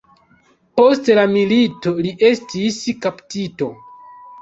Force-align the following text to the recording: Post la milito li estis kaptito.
Post 0.81 1.11
la 1.19 1.27
milito 1.35 1.95
li 2.07 2.17
estis 2.33 2.83
kaptito. 3.07 3.73